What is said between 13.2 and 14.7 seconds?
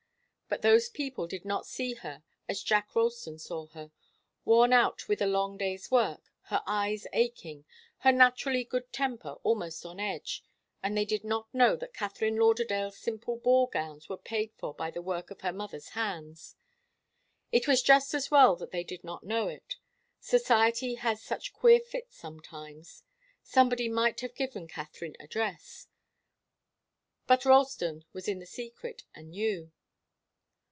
ball gowns were paid